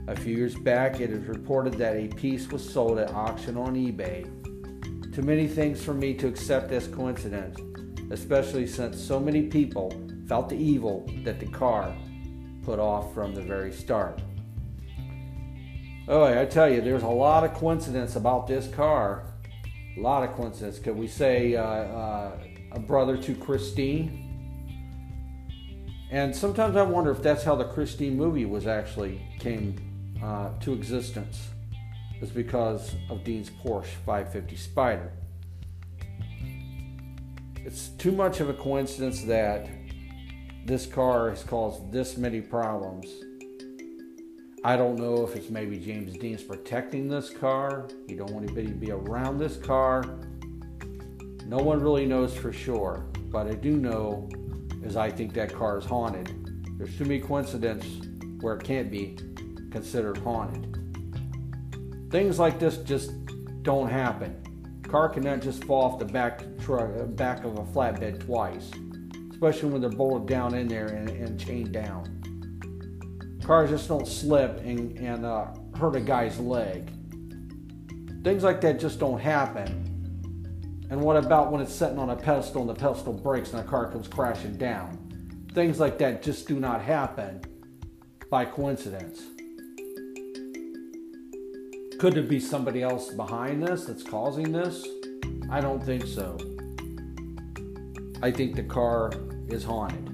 A 0.07 0.15
few 0.15 0.37
years 0.37 0.55
back, 0.55 1.01
it 1.01 1.11
is 1.11 1.27
reported 1.27 1.75
that 1.75 1.97
a 1.97 2.07
piece 2.07 2.49
was 2.51 2.69
sold 2.69 2.99
at 2.99 3.11
auction 3.11 3.57
on 3.57 3.75
eBay. 3.75 4.23
Too 5.13 5.23
many 5.23 5.49
things 5.49 5.83
for 5.83 5.93
me 5.93 6.15
to 6.15 6.29
accept 6.29 6.71
as 6.71 6.87
coincidence, 6.87 7.59
especially 8.13 8.69
since 8.69 9.01
so 9.01 9.19
many 9.19 9.43
people 9.49 9.93
felt 10.29 10.49
the 10.49 10.57
evil 10.57 11.05
that 11.25 11.41
the 11.41 11.47
car 11.47 11.93
put 12.65 12.79
off 12.79 13.13
from 13.15 13.35
the 13.35 13.43
very 13.43 13.73
start. 13.73 14.21
Oh, 16.09 16.25
I 16.25 16.45
tell 16.47 16.69
you, 16.69 16.81
there's 16.81 17.05
a 17.05 17.09
lot 17.09 17.45
of 17.45 17.55
coincidence 17.55 18.17
about 18.17 18.47
this 18.47 18.67
car. 18.69 19.25
A 19.97 20.01
lot 20.01 20.29
of 20.29 20.35
coincidence. 20.35 20.79
Could 20.79 20.97
we 20.97 21.07
say 21.07 21.55
uh, 21.55 21.63
uh, 21.63 22.39
a 22.73 22.81
brother 22.81 23.17
to 23.17 23.35
Christine? 23.35 24.23
And 26.11 26.35
sometimes 26.35 26.77
I 26.77 26.83
wonder 26.83 27.11
if 27.11 27.23
that's 27.23 27.45
how 27.45 27.55
the 27.55 27.65
Christine 27.65 28.17
movie 28.17 28.45
was 28.45 28.67
actually 28.67 29.23
came 29.39 29.77
uh, 30.23 30.51
to 30.61 30.73
existence. 30.73 31.49
It's 32.21 32.31
because 32.31 32.95
of 33.09 33.25
Dean's 33.25 33.51
Porsche 33.51 33.95
550 34.07 34.57
Spider. 34.57 35.13
It's 37.57 37.89
too 37.91 38.13
much 38.13 38.41
of 38.41 38.49
a 38.49 38.55
coincidence 38.55 39.23
that 39.25 39.69
this 40.65 40.87
car 40.87 41.31
has 41.31 41.43
caused 41.43 41.91
this 41.93 42.17
many 42.17 42.41
problems. 42.41 43.07
I 44.65 44.77
don't 44.77 44.97
know 44.97 45.25
if 45.25 45.35
it's 45.35 45.51
maybe 45.51 45.77
James 45.79 46.17
Dean's 46.17 46.43
protecting 46.43 47.09
this 47.09 47.31
car. 47.31 47.89
He 48.07 48.15
don't 48.15 48.31
want 48.31 48.45
anybody 48.47 48.69
to 48.69 48.75
be 48.75 48.93
around 48.93 49.39
this 49.39 49.57
car. 49.57 50.05
No 51.47 51.59
one 51.59 51.81
really 51.81 52.07
knows 52.07 52.33
for 52.35 52.53
sure, 52.53 53.05
but 53.31 53.49
I 53.49 53.55
do 53.55 53.77
know 53.77 54.29
is 54.85 54.97
I 54.97 55.11
think 55.11 55.35
that 55.35 55.53
car 55.53 55.79
is 55.79 55.85
haunted. 55.85 56.31
There's 56.79 56.97
too 56.97 57.05
many 57.05 57.21
coincidences 57.21 58.09
where 58.41 58.55
it 58.55 58.65
can't 58.65 58.91
be 58.91 59.17
considered 59.73 60.19
haunted. 60.19 60.79
Things 62.11 62.39
like 62.39 62.61
this 62.61 62.79
just 62.79 63.11
don't 63.63 63.89
happen. 63.89 64.37
Car 64.85 65.09
cannot 65.09 65.41
just 65.41 65.65
fall 65.65 65.93
off 65.93 65.99
the 65.99 66.05
back 66.05 66.45
truck, 66.61 66.91
uh, 67.01 67.05
back 67.05 67.45
of 67.45 67.59
a 67.59 67.63
flatbed 67.63 68.25
twice, 68.25 68.71
especially 69.43 69.71
when 69.71 69.81
they're 69.81 69.91
bolted 69.91 70.29
down 70.29 70.55
in 70.55 70.69
there 70.69 70.87
and, 70.87 71.09
and 71.09 71.41
chained 71.41 71.73
down. 71.73 72.07
Cars 73.45 73.71
just 73.71 73.89
don't 73.89 74.07
slip 74.07 74.59
and, 74.65 74.97
and 74.99 75.27
uh, 75.27 75.47
hurt 75.77 75.97
a 75.97 76.01
guy's 76.01 76.39
leg. 76.39 76.93
Things 78.23 78.45
like 78.45 78.61
that 78.61 78.79
just 78.79 79.01
don't 79.01 79.19
happen 79.19 79.89
and 80.93 81.01
what 81.01 81.17
about 81.17 81.51
when 81.51 81.63
it's 81.63 81.75
sitting 81.75 81.99
on 81.99 82.11
a 82.11 82.17
pedestal 82.17 82.61
and 82.61 82.69
the 82.69 82.75
pedestal 82.75 83.15
breaks 83.15 83.55
and 83.55 83.65
the 83.65 83.67
car 83.67 83.91
comes 83.91 84.07
crashing 84.07 84.59
down? 84.59 84.99
Things 85.55 85.81
like 85.81 85.97
that 85.99 86.23
just 86.23 86.47
do 86.47 86.61
not 86.61 86.83
happen 86.83 87.41
by 88.31 88.45
coincidence. 88.45 89.23
Could 91.99 92.13
there 92.13 92.23
be 92.23 92.39
somebody 92.39 92.83
else 92.83 93.09
behind 93.09 93.63
this 93.63 93.87
that's 93.87 94.03
causing 94.03 94.53
this? 94.53 94.87
I 95.51 95.63
don't 95.63 95.83
think 95.83 96.07
so. 96.07 96.37
I 98.23 98.31
think 98.31 98.55
the 98.55 98.65
car 98.65 99.11
is 99.49 99.65
haunted. 99.65 100.09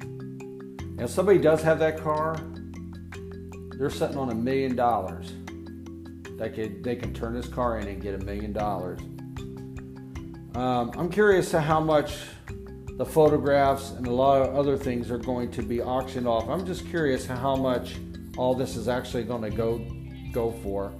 And 0.00 1.00
if 1.00 1.10
somebody 1.10 1.38
does 1.38 1.62
have 1.62 1.78
that 1.80 1.98
car, 1.98 2.36
they're 3.78 3.90
sitting 3.90 4.16
on 4.16 4.30
a 4.30 4.34
million 4.34 4.74
dollars. 4.74 5.32
They 6.38 6.50
could 6.50 6.82
they 6.84 6.96
can 6.96 7.12
turn 7.14 7.34
this 7.34 7.48
car 7.48 7.78
in 7.78 7.88
and 7.88 8.00
get 8.00 8.14
a 8.14 8.24
million 8.24 8.52
dollars. 8.52 9.00
Um, 10.54 10.90
I'm 10.96 11.10
curious 11.10 11.50
to 11.50 11.60
how 11.60 11.80
much 11.80 12.16
the 12.96 13.04
photographs 13.04 13.90
and 13.90 14.06
a 14.06 14.12
lot 14.12 14.40
of 14.40 14.54
other 14.56 14.78
things 14.78 15.10
are 15.10 15.18
going 15.18 15.50
to 15.50 15.62
be 15.62 15.82
auctioned 15.82 16.26
off. 16.26 16.48
I'm 16.48 16.64
just 16.64 16.86
curious 16.88 17.26
how 17.26 17.54
much 17.54 17.96
all 18.38 18.54
this 18.54 18.76
is 18.76 18.88
actually 18.88 19.24
going 19.24 19.42
to 19.42 19.50
go 19.50 19.86
go 20.32 20.52
for. 20.62 20.92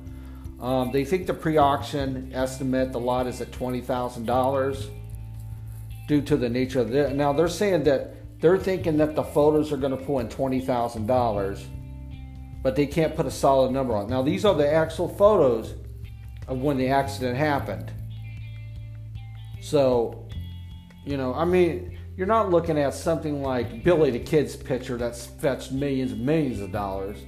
Um, 0.60 0.90
they 0.92 1.04
think 1.04 1.26
the 1.26 1.34
pre-auction 1.34 2.30
estimate 2.34 2.92
the 2.92 3.00
lot 3.00 3.26
is 3.26 3.40
at 3.40 3.52
twenty 3.52 3.80
thousand 3.80 4.26
dollars 4.26 4.88
due 6.06 6.22
to 6.22 6.36
the 6.36 6.48
nature 6.48 6.80
of 6.80 6.94
it. 6.94 7.14
Now 7.14 7.32
they're 7.32 7.48
saying 7.48 7.84
that 7.84 8.40
they're 8.40 8.58
thinking 8.58 8.96
that 8.98 9.14
the 9.14 9.22
photos 9.22 9.72
are 9.72 9.76
going 9.76 9.96
to 9.96 10.04
pull 10.04 10.20
in 10.20 10.28
twenty 10.28 10.60
thousand 10.60 11.06
dollars, 11.06 11.66
but 12.62 12.76
they 12.76 12.86
can't 12.86 13.16
put 13.16 13.26
a 13.26 13.30
solid 13.30 13.72
number 13.72 13.94
on. 13.94 14.08
Now 14.08 14.22
these 14.22 14.44
are 14.44 14.54
the 14.54 14.70
actual 14.70 15.08
photos 15.08 15.74
of 16.48 16.60
when 16.60 16.76
the 16.76 16.88
accident 16.88 17.36
happened. 17.36 17.92
So, 19.60 20.28
you 21.04 21.16
know, 21.16 21.34
I 21.34 21.44
mean, 21.44 21.98
you're 22.16 22.26
not 22.26 22.50
looking 22.50 22.78
at 22.78 22.94
something 22.94 23.42
like 23.42 23.82
Billy 23.82 24.10
the 24.10 24.20
Kid's 24.20 24.54
picture 24.54 24.96
that's 24.96 25.26
fetched 25.26 25.72
millions 25.72 26.12
and 26.12 26.24
millions 26.24 26.60
of 26.60 26.70
dollars, 26.70 27.18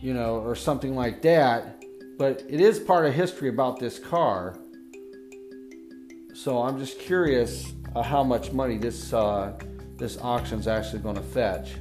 you 0.00 0.14
know, 0.14 0.36
or 0.36 0.54
something 0.54 0.94
like 0.94 1.22
that. 1.22 1.82
But 2.18 2.44
it 2.48 2.60
is 2.60 2.78
part 2.78 3.04
of 3.04 3.14
history 3.14 3.48
about 3.48 3.80
this 3.80 3.98
car. 3.98 4.56
So 6.34 6.62
I'm 6.62 6.78
just 6.78 6.98
curious 6.98 7.72
uh, 7.94 8.02
how 8.02 8.24
much 8.24 8.52
money 8.52 8.78
this 8.78 9.12
uh, 9.12 9.52
this 9.96 10.16
auction's 10.18 10.66
actually 10.66 11.00
going 11.00 11.16
to 11.16 11.22
fetch. 11.22 11.72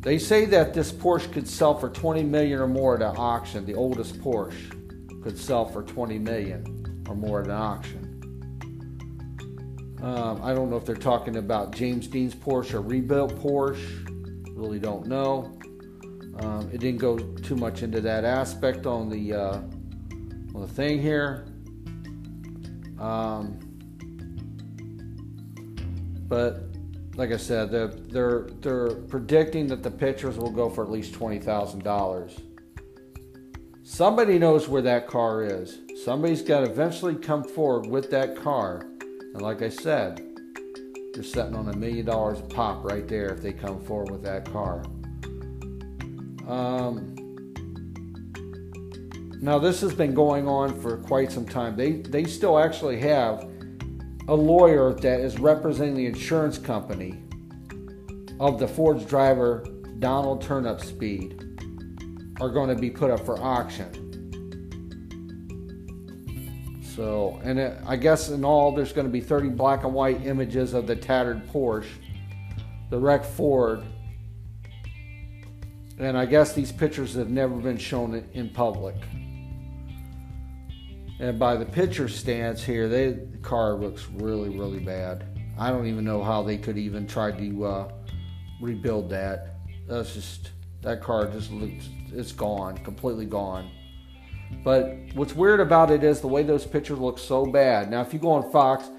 They 0.00 0.18
say 0.18 0.44
that 0.46 0.74
this 0.74 0.92
Porsche 0.92 1.32
could 1.32 1.48
sell 1.48 1.78
for 1.78 1.88
20 1.88 2.22
million 2.24 2.60
or 2.60 2.68
more 2.68 2.94
at 2.94 3.00
an 3.00 3.16
auction. 3.16 3.64
The 3.64 3.74
oldest 3.74 4.20
Porsche 4.20 5.22
could 5.22 5.38
sell 5.38 5.64
for 5.64 5.82
20 5.82 6.18
million 6.18 7.04
or 7.08 7.16
more 7.16 7.40
at 7.40 7.46
an 7.46 7.52
auction. 7.52 8.10
Um, 10.02 10.42
I 10.42 10.52
don't 10.52 10.68
know 10.68 10.76
if 10.76 10.84
they're 10.84 10.94
talking 10.94 11.36
about 11.36 11.74
James 11.74 12.06
Dean's 12.06 12.34
Porsche 12.34 12.74
or 12.74 12.82
rebuilt 12.82 13.34
Porsche. 13.36 14.04
Really 14.54 14.78
don't 14.78 15.06
know. 15.06 15.58
Um, 16.40 16.68
it 16.70 16.80
didn't 16.80 16.98
go 16.98 17.16
too 17.16 17.56
much 17.56 17.82
into 17.82 18.02
that 18.02 18.24
aspect 18.24 18.84
on 18.84 19.08
the 19.08 19.32
uh, 19.32 19.56
on 20.54 20.60
the 20.60 20.68
thing 20.68 21.00
here. 21.00 21.46
Um, 22.98 23.58
but 26.28 26.64
like 27.16 27.32
I 27.32 27.36
said, 27.36 27.70
they're, 27.70 27.88
they're 27.88 28.48
they're 28.60 28.94
predicting 28.94 29.66
that 29.68 29.82
the 29.82 29.90
pictures 29.90 30.36
will 30.36 30.50
go 30.50 30.68
for 30.68 30.84
at 30.84 30.90
least 30.90 31.14
twenty 31.14 31.38
thousand 31.38 31.84
dollars. 31.84 32.36
Somebody 33.82 34.38
knows 34.38 34.68
where 34.68 34.82
that 34.82 35.06
car 35.06 35.44
is. 35.44 35.78
Somebody's 36.04 36.42
got 36.42 36.60
to 36.60 36.70
eventually 36.70 37.14
come 37.14 37.44
forward 37.44 37.86
with 37.86 38.10
that 38.10 38.34
car 38.36 38.86
and 39.34 39.42
like 39.42 39.62
I 39.62 39.68
said, 39.68 40.22
you're 41.12 41.24
sitting 41.24 41.56
on 41.56 41.68
a 41.68 41.76
million 41.76 42.06
dollars 42.06 42.40
pop 42.50 42.84
right 42.84 43.06
there 43.08 43.26
if 43.32 43.42
they 43.42 43.52
come 43.52 43.80
forward 43.80 44.12
with 44.12 44.22
that 44.22 44.44
car. 44.50 44.84
Um, 46.46 47.13
now 49.44 49.58
this 49.58 49.82
has 49.82 49.92
been 49.92 50.14
going 50.14 50.48
on 50.48 50.80
for 50.80 50.96
quite 50.96 51.30
some 51.30 51.44
time. 51.44 51.76
They 51.76 51.92
they 51.92 52.24
still 52.24 52.58
actually 52.58 52.98
have 53.00 53.46
a 54.28 54.34
lawyer 54.34 54.94
that 54.94 55.20
is 55.20 55.38
representing 55.38 55.94
the 55.94 56.06
insurance 56.06 56.56
company 56.56 57.22
of 58.40 58.58
the 58.58 58.66
Ford's 58.66 59.04
driver 59.04 59.66
Donald 59.98 60.42
Turnup 60.42 60.82
Speed, 60.82 61.42
are 62.40 62.48
going 62.48 62.68
to 62.68 62.74
be 62.74 62.90
put 62.90 63.10
up 63.10 63.24
for 63.24 63.38
auction. 63.38 64.00
So, 66.96 67.38
and 67.44 67.58
it, 67.58 67.78
I 67.86 67.96
guess 67.96 68.30
in 68.30 68.44
all, 68.44 68.72
there's 68.72 68.92
going 68.92 69.06
to 69.06 69.12
be 69.12 69.20
30 69.20 69.50
black 69.50 69.84
and 69.84 69.92
white 69.92 70.24
images 70.24 70.74
of 70.74 70.86
the 70.86 70.96
tattered 70.96 71.46
Porsche, 71.48 71.88
the 72.90 72.98
wrecked 72.98 73.26
Ford, 73.26 73.82
and 75.98 76.16
I 76.16 76.24
guess 76.24 76.54
these 76.54 76.72
pictures 76.72 77.14
have 77.14 77.30
never 77.30 77.54
been 77.56 77.78
shown 77.78 78.26
in 78.32 78.48
public. 78.48 78.96
And 81.24 81.38
by 81.38 81.56
the 81.56 81.64
picture 81.64 82.06
stance 82.06 82.62
here, 82.62 82.86
they, 82.86 83.12
the 83.12 83.38
car 83.38 83.72
looks 83.72 84.08
really, 84.10 84.50
really 84.50 84.78
bad. 84.78 85.24
I 85.58 85.70
don't 85.70 85.86
even 85.86 86.04
know 86.04 86.22
how 86.22 86.42
they 86.42 86.58
could 86.58 86.76
even 86.76 87.06
try 87.06 87.32
to 87.32 87.64
uh, 87.64 87.92
rebuild 88.60 89.08
that. 89.08 89.56
That's 89.88 90.12
just 90.12 90.50
that 90.82 91.00
car 91.00 91.26
just 91.28 91.50
looks 91.50 91.88
it's 92.12 92.30
gone, 92.30 92.76
completely 92.76 93.24
gone. 93.24 93.70
But 94.62 94.98
what's 95.14 95.34
weird 95.34 95.60
about 95.60 95.90
it 95.90 96.04
is 96.04 96.20
the 96.20 96.28
way 96.28 96.42
those 96.42 96.66
pictures 96.66 96.98
look 96.98 97.18
so 97.18 97.46
bad. 97.46 97.90
Now, 97.90 98.02
if 98.02 98.12
you 98.12 98.18
go 98.18 98.32
on 98.32 98.50
Fox, 98.52 98.90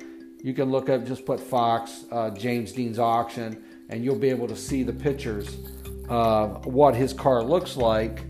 you 0.41 0.55
can 0.55 0.72
look 0.72 0.89
up 0.89 1.05
just 1.05 1.27
put 1.27 1.39
Fox 1.39 2.05
uh, 2.12 2.32
James 2.32 2.72
Dean's 2.72 2.98
auction, 2.98 3.63
and 3.89 4.03
you'll 4.03 4.17
be 4.17 4.29
able 4.32 4.48
to 4.48 4.55
see 4.55 4.82
the 4.82 4.94
pictures 4.94 5.58
of 6.10 6.65
what 6.65 6.96
his 6.96 7.13
car 7.13 7.44
looks 7.44 7.77
like. 7.77 8.24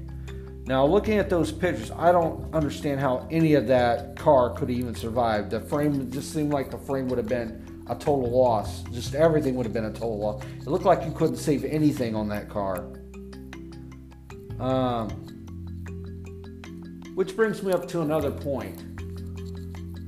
Now, 0.67 0.83
looking 0.83 1.19
at 1.19 1.29
those 1.29 1.51
pictures, 1.51 1.91
I 1.91 2.11
don't 2.11 2.51
understand 2.53 2.99
how 2.99 3.27
any 3.29 3.53
of 3.53 3.67
that 3.67 4.15
car 4.15 4.49
could 4.49 4.71
even 4.71 4.95
survive. 4.95 5.51
The 5.51 5.59
frame 5.59 6.09
just 6.09 6.33
seemed 6.33 6.51
like 6.51 6.71
the 6.71 6.77
frame 6.77 7.07
would 7.09 7.19
have 7.19 7.27
been 7.27 7.83
a 7.87 7.93
total 7.93 8.31
loss. 8.31 8.81
Just 8.91 9.13
everything 9.13 9.53
would 9.55 9.65
have 9.67 9.73
been 9.73 9.85
a 9.85 9.93
total 9.93 10.17
loss. 10.17 10.43
It 10.43 10.67
looked 10.67 10.85
like 10.85 11.05
you 11.05 11.11
couldn't 11.11 11.37
save 11.37 11.65
anything 11.65 12.15
on 12.15 12.27
that 12.29 12.49
car. 12.49 12.87
Um, 14.59 15.09
which 17.13 17.35
brings 17.35 17.61
me 17.61 17.71
up 17.71 17.87
to 17.89 18.01
another 18.01 18.31
point. 18.31 18.81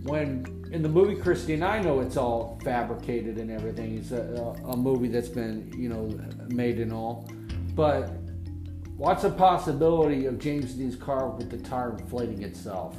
When 0.04 0.58
in 0.72 0.82
the 0.82 0.90
movie 0.90 1.16
Christine, 1.16 1.62
I 1.62 1.82
know 1.82 2.00
it's 2.00 2.18
all 2.18 2.60
fabricated 2.64 3.38
and 3.38 3.52
everything. 3.52 3.98
It's 3.98 4.12
a, 4.12 4.56
a 4.66 4.76
movie 4.76 5.08
that's 5.08 5.30
been, 5.30 5.72
you 5.78 5.90
know, 5.90 6.20
made 6.50 6.80
and 6.80 6.92
all. 6.92 7.30
But 7.76 8.12
what's 8.98 9.22
the 9.22 9.30
possibility 9.30 10.26
of 10.26 10.40
James 10.40 10.74
Dean's 10.74 10.96
car 10.96 11.30
with 11.30 11.50
the 11.50 11.58
tire 11.58 11.92
inflating 11.92 12.42
itself? 12.42 12.96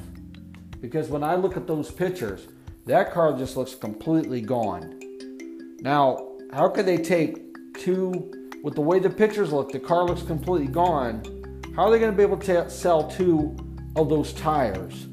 Because 0.81 1.09
when 1.09 1.23
I 1.23 1.35
look 1.35 1.57
at 1.57 1.67
those 1.67 1.91
pictures, 1.91 2.47
that 2.85 3.11
car 3.11 3.37
just 3.37 3.57
looks 3.57 3.75
completely 3.75 4.41
gone. 4.41 4.99
Now, 5.81 6.35
how 6.51 6.69
could 6.69 6.85
they 6.85 6.97
take 6.97 7.49
two, 7.75 8.31
with 8.63 8.75
the 8.75 8.81
way 8.81 8.99
the 8.99 9.09
pictures 9.09 9.51
look, 9.51 9.71
the 9.71 9.79
car 9.79 10.05
looks 10.05 10.23
completely 10.23 10.67
gone. 10.67 11.23
How 11.75 11.83
are 11.83 11.91
they 11.91 11.99
going 11.99 12.11
to 12.11 12.17
be 12.17 12.23
able 12.23 12.37
to 12.37 12.69
sell 12.69 13.09
two 13.09 13.55
of 13.95 14.09
those 14.09 14.33
tires? 14.33 15.07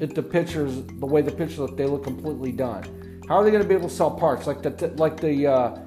If 0.00 0.14
the 0.14 0.22
pictures, 0.22 0.82
the 0.84 1.06
way 1.06 1.22
the 1.22 1.30
pictures 1.30 1.58
look, 1.58 1.76
they 1.76 1.86
look 1.86 2.04
completely 2.04 2.52
done. 2.52 3.22
How 3.28 3.36
are 3.36 3.44
they 3.44 3.50
going 3.50 3.62
to 3.62 3.68
be 3.68 3.74
able 3.74 3.88
to 3.88 3.94
sell 3.94 4.10
parts 4.10 4.46
like 4.46 4.62
the 4.62 4.92
like 4.96 5.18
the 5.18 5.46
uh, 5.46 5.78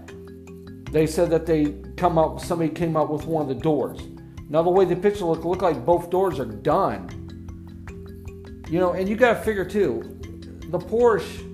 they 0.91 1.07
said 1.07 1.29
that 1.31 1.45
they 1.45 1.75
come 1.95 2.17
up 2.17 2.39
somebody 2.39 2.69
came 2.69 2.97
up 2.97 3.09
with 3.09 3.25
one 3.25 3.41
of 3.41 3.47
the 3.47 3.61
doors. 3.61 3.99
Now 4.51 4.61
the 4.61 4.69
way 4.69 4.85
the 4.85 4.95
picture 4.95 5.25
look 5.25 5.45
look 5.45 5.61
like 5.61 5.85
both 5.85 6.09
doors 6.09 6.39
are 6.39 6.45
done. 6.45 7.07
You 8.69 8.79
know, 8.79 8.91
and 8.91 9.09
you 9.09 9.15
got 9.15 9.33
to 9.33 9.41
figure 9.41 9.65
too, 9.65 10.19
the 10.67 10.77
Porsche 10.79 11.47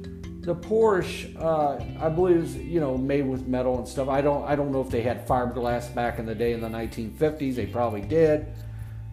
the 0.48 0.56
Porsche, 0.56 1.36
uh, 1.38 1.78
I 2.00 2.08
believe, 2.08 2.38
is 2.38 2.56
you 2.56 2.80
know 2.80 2.98
made 2.98 3.28
with 3.28 3.48
metal 3.48 3.78
and 3.78 3.86
stuff. 3.86 4.08
I 4.08 4.22
don't, 4.22 4.46
I 4.46 4.56
don't 4.56 4.72
know 4.72 4.80
if 4.80 4.90
they 4.90 5.02
had 5.02 5.28
fiberglass 5.28 5.94
back 5.94 6.20
in 6.20 6.26
the 6.26 6.34
day 6.34 6.54
in 6.54 6.62
the 6.62 6.70
1950s. 6.70 7.56
They 7.56 7.66
probably 7.66 8.00
did, 8.00 8.48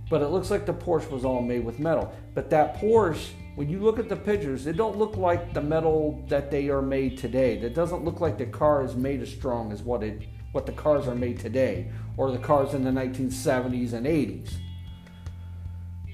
but 0.08 0.22
it 0.22 0.28
looks 0.28 0.48
like 0.48 0.64
the 0.64 0.72
Porsche 0.72 1.10
was 1.10 1.24
all 1.24 1.42
made 1.42 1.64
with 1.64 1.80
metal. 1.80 2.14
But 2.34 2.50
that 2.50 2.76
Porsche, 2.76 3.30
when 3.56 3.68
you 3.68 3.80
look 3.80 3.98
at 3.98 4.08
the 4.08 4.14
pictures, 4.14 4.68
it 4.68 4.76
don't 4.76 4.96
look 4.96 5.16
like 5.16 5.52
the 5.52 5.60
metal 5.60 6.24
that 6.28 6.52
they 6.52 6.68
are 6.68 6.80
made 6.80 7.18
today. 7.18 7.58
That 7.58 7.74
doesn't 7.74 8.04
look 8.04 8.20
like 8.20 8.38
the 8.38 8.46
car 8.46 8.84
is 8.84 8.94
made 8.94 9.20
as 9.20 9.28
strong 9.28 9.72
as 9.72 9.82
what 9.82 10.04
it, 10.04 10.22
what 10.54 10.66
the 10.66 10.72
cars 10.72 11.08
are 11.08 11.14
made 11.14 11.40
today, 11.40 11.90
or 12.16 12.30
the 12.30 12.38
cars 12.38 12.74
in 12.74 12.84
the 12.84 12.90
1970s 12.90 13.92
and 13.92 14.06
80s. 14.06 14.52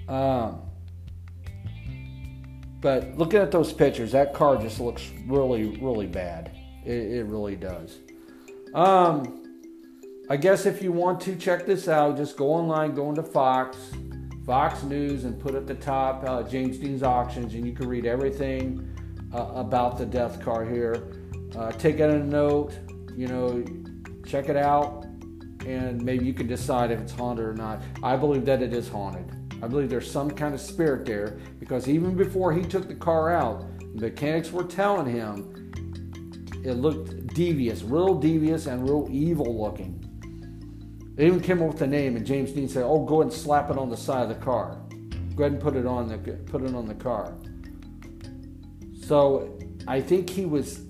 Um, 0.09 0.63
but 2.81 3.19
looking 3.19 3.41
at 3.41 3.51
those 3.51 3.73
pictures, 3.73 4.13
that 4.13 4.33
car 4.33 4.57
just 4.57 4.81
looks 4.81 5.11
really, 5.27 5.79
really 5.79 6.07
bad. 6.07 6.51
It, 6.85 6.93
it 6.93 7.27
really 7.27 7.55
does. 7.55 7.99
Um, 8.75 9.45
I 10.31 10.37
guess 10.37 10.65
if 10.65 10.81
you 10.81 10.91
want 10.91 11.21
to 11.23 11.37
check 11.37 11.67
this 11.67 11.89
out, 11.89 12.17
just 12.17 12.37
go 12.37 12.53
online, 12.53 12.95
go 12.95 13.11
into 13.11 13.23
Fox, 13.23 13.77
Fox 14.47 14.83
News, 14.83 15.25
and 15.25 15.39
put 15.39 15.55
at 15.55 15.67
the 15.67 15.75
top 15.75 16.25
uh, 16.27 16.43
James 16.45 16.79
Dean's 16.79 17.03
auctions, 17.03 17.53
and 17.55 17.67
you 17.67 17.73
can 17.73 17.89
read 17.89 18.07
everything 18.07 18.89
uh, 19.35 19.51
about 19.55 19.99
the 19.99 20.07
death 20.07 20.41
car 20.41 20.65
here. 20.65 21.13
Uh, 21.55 21.73
take 21.73 21.99
it 21.99 22.09
a 22.09 22.19
note, 22.19 22.73
you 23.17 23.27
know, 23.27 23.63
check 24.31 24.49
it 24.49 24.57
out, 24.57 25.07
and 25.67 26.01
maybe 26.03 26.25
you 26.25 26.33
can 26.33 26.47
decide 26.47 26.91
if 26.91 27.01
it's 27.01 27.13
haunted 27.13 27.45
or 27.45 27.55
not. 27.55 27.83
I 28.03 28.17
believe 28.17 28.45
that 28.45 28.63
it 28.63 28.73
is 28.73 28.89
haunted. 28.89 29.31
I 29.63 29.67
believe 29.67 29.91
there's 29.91 30.11
some 30.11 30.31
kind 30.31 30.55
of 30.55 30.61
spirit 30.61 31.05
there 31.05 31.39
because 31.59 31.89
even 31.89 32.17
before 32.17 32.53
he 32.53 32.63
took 32.63 32.87
the 32.87 32.95
car 32.95 33.31
out, 33.31 33.67
the 33.97 34.07
mechanics 34.07 34.53
were 34.53 34.65
telling 34.65 35.07
him 35.07 35.73
it 36.65 36.75
looked 36.75 37.35
devious, 37.35 37.83
real 37.83 38.15
devious 38.15 38.67
and 38.67 38.89
real 38.89 39.09
evil 39.11 39.61
looking. 39.61 39.97
They 41.17 41.27
even 41.27 41.41
came 41.41 41.61
up 41.61 41.69
with 41.69 41.79
the 41.79 41.87
name, 41.87 42.17
and 42.17 42.25
James 42.25 42.53
Dean 42.53 42.69
said, 42.69 42.85
"Oh, 42.85 43.05
go 43.05 43.17
ahead 43.17 43.33
and 43.33 43.41
slap 43.41 43.71
it 43.71 43.77
on 43.77 43.91
the 43.91 43.97
side 43.97 44.23
of 44.23 44.29
the 44.29 44.43
car. 44.43 44.79
Go 45.35 45.45
ahead 45.45 45.53
and 45.53 45.61
put 45.61 45.75
it 45.75 45.87
on 45.87 46.09
the 46.09 46.17
put 46.17 46.63
it 46.63 46.75
on 46.75 46.87
the 46.87 46.95
car." 46.95 47.35
So 49.03 49.59
I 49.89 50.01
think 50.01 50.31
he 50.31 50.47
was 50.47 50.83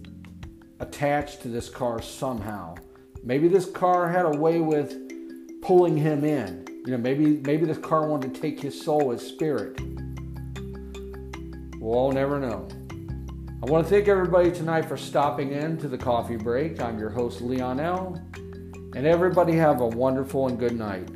attached 0.79 1.43
to 1.43 1.49
this 1.49 1.69
car 1.69 2.01
somehow. 2.03 2.75
Maybe 3.23 3.49
this 3.49 3.67
car 3.67 4.09
had 4.09 4.25
a 4.25 4.31
way 4.31 4.61
with 4.61 4.97
pulling 5.63 5.97
him 5.97 6.25
in. 6.25 6.65
You 6.87 6.93
know, 6.93 6.99
maybe 6.99 7.37
maybe 7.45 7.67
this 7.67 7.79
car 7.79 8.07
wanted 8.07 8.35
to 8.35 8.41
take 8.41 8.61
his 8.61 8.81
soul, 8.81 9.11
his 9.11 9.27
spirit. 9.27 9.79
We'll 11.79 11.95
all 11.95 12.13
never 12.13 12.39
know. 12.39 12.67
I 13.63 13.67
want 13.67 13.87
to 13.87 13.91
thank 13.91 14.09
everybody 14.09 14.51
tonight 14.51 14.87
for 14.87 14.97
stopping 14.97 15.53
in 15.53 15.77
to 15.79 15.89
the 15.89 15.99
coffee 15.99 16.37
break. 16.37 16.81
I'm 16.81 16.99
your 16.99 17.11
host, 17.11 17.43
Leon 17.43 17.79
L. 17.79 18.23
And 18.35 19.07
everybody 19.07 19.53
have 19.57 19.83
a 19.83 19.87
wonderful 19.87 20.49
and 20.49 20.59
good 20.59 20.77
night. 20.77 21.09